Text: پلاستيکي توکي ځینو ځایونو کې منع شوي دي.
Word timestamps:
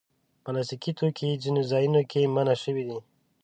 پلاستيکي 0.43 0.91
توکي 0.97 1.29
ځینو 1.43 1.61
ځایونو 1.71 2.01
کې 2.11 2.31
منع 2.35 2.55
شوي 2.63 2.83
دي. 2.89 2.99